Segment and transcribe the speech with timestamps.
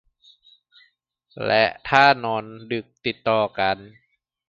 [1.45, 3.77] และถ้านอนดึกติดต่อกัน